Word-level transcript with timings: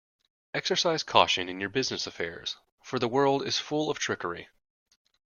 Exercise 0.55 1.03
caution 1.03 1.47
in 1.47 1.59
your 1.59 1.69
business 1.69 2.07
affairs, 2.07 2.57
for 2.83 2.97
the 2.97 3.07
world 3.07 3.45
is 3.45 3.59
full 3.59 3.91
of 3.91 3.99
trickery. 3.99 4.47